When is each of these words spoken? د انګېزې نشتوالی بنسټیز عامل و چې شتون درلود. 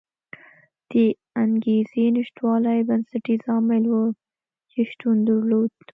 د 0.89 0.91
انګېزې 1.43 2.03
نشتوالی 2.15 2.79
بنسټیز 2.87 3.41
عامل 3.51 3.83
و 3.91 3.95
چې 4.69 4.79
شتون 4.89 5.17
درلود. 5.27 5.71